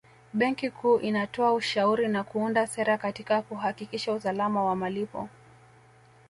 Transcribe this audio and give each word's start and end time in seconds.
Benki 0.33 0.69
Kuu 0.71 0.97
inatoa 0.99 1.53
ushauri 1.53 2.07
na 2.07 2.23
kuunda 2.23 2.67
sera 2.67 2.97
katika 2.97 3.41
kuhakikisha 3.41 4.13
usalama 4.13 4.63
wa 4.63 4.75
malipo 4.75 5.29